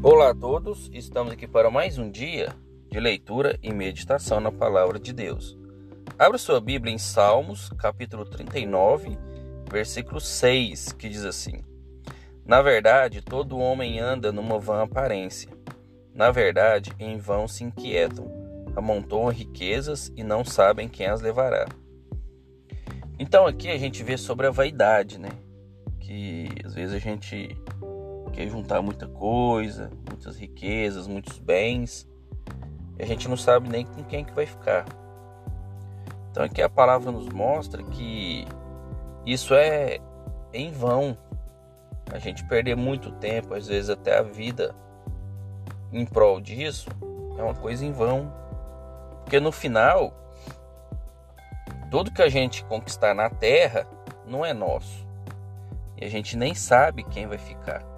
[0.00, 2.54] Olá a todos, estamos aqui para mais um dia
[2.88, 5.58] de leitura e meditação na palavra de Deus.
[6.16, 9.18] Abra sua Bíblia em Salmos, capítulo 39,
[9.68, 11.64] versículo 6, que diz assim:
[12.46, 15.50] Na verdade, todo homem anda numa vã aparência.
[16.14, 18.30] Na verdade, em vão se inquietam,
[18.76, 21.66] amontoam riquezas e não sabem quem as levará.
[23.18, 25.30] Então aqui a gente vê sobre a vaidade, né?
[25.98, 27.56] Que às vezes a gente
[28.30, 32.08] quer juntar muita coisa, muitas riquezas, muitos bens,
[32.98, 34.84] e a gente não sabe nem com quem que vai ficar.
[36.30, 38.46] Então aqui a palavra nos mostra que
[39.24, 39.98] isso é
[40.52, 41.16] em vão.
[42.12, 44.74] A gente perder muito tempo, às vezes até a vida
[45.92, 46.88] em prol disso,
[47.38, 48.32] é uma coisa em vão.
[49.22, 50.12] Porque no final,
[51.90, 53.86] tudo que a gente conquistar na terra
[54.26, 55.06] não é nosso.
[55.96, 57.97] E a gente nem sabe quem vai ficar.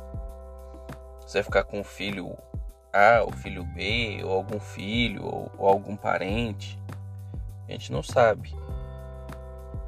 [1.30, 2.36] Você vai ficar com o filho
[2.92, 6.76] A, o filho B, ou algum filho, ou, ou algum parente.
[7.68, 8.52] A gente não sabe.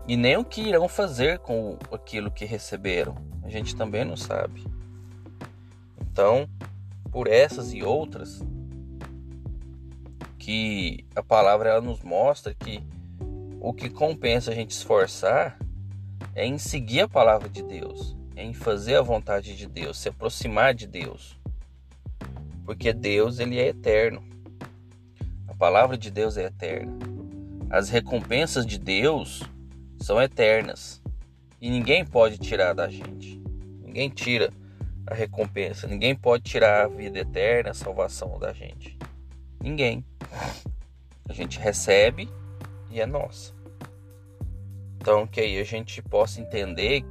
[0.07, 3.17] E nem o que irão fazer com aquilo que receberam.
[3.43, 4.65] A gente também não sabe.
[6.01, 6.49] Então,
[7.11, 8.41] por essas e outras,
[10.39, 12.87] que a palavra ela nos mostra que
[13.61, 15.59] o que compensa a gente esforçar
[16.37, 20.75] é em seguir a palavra de Deus, em fazer a vontade de Deus, se aproximar
[20.75, 21.39] de Deus.
[22.65, 24.23] Porque Deus ele é eterno.
[25.49, 26.93] A palavra de Deus é eterna.
[27.71, 29.43] As recompensas de Deus
[29.99, 31.03] são eternas.
[31.61, 33.41] E ninguém pode tirar da gente.
[33.81, 34.53] Ninguém tira
[35.07, 35.87] a recompensa.
[35.87, 38.99] Ninguém pode tirar a vida eterna, a salvação da gente.
[39.61, 40.05] Ninguém.
[41.29, 42.29] A gente recebe
[42.91, 43.55] e é nossa.
[44.97, 47.05] Então que aí a gente possa entender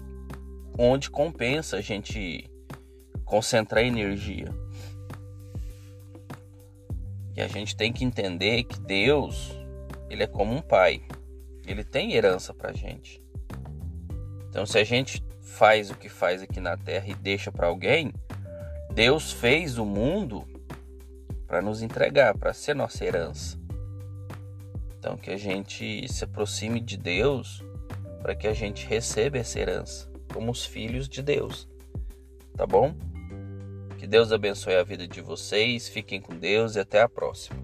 [0.83, 2.49] onde compensa a gente
[3.23, 4.47] concentrar energia.
[7.35, 9.55] E a gente tem que entender que Deus,
[10.09, 11.03] ele é como um pai.
[11.67, 13.23] Ele tem herança pra gente.
[14.49, 18.11] Então se a gente faz o que faz aqui na terra e deixa para alguém,
[18.91, 20.47] Deus fez o mundo
[21.45, 23.55] para nos entregar, para ser nossa herança.
[24.97, 27.64] Então que a gente se aproxime de Deus
[28.20, 31.67] para que a gente receba essa herança como os filhos de Deus.
[32.55, 32.95] Tá bom?
[33.97, 37.61] Que Deus abençoe a vida de vocês, fiquem com Deus e até a próxima.